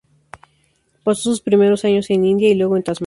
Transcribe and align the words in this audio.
Pasó 1.03 1.29
sus 1.29 1.41
primeros 1.41 1.85
años 1.85 2.09
en 2.09 2.25
India 2.25 2.49
y 2.49 2.55
luego 2.55 2.75
en 2.75 2.81
Tasmania. 2.81 2.99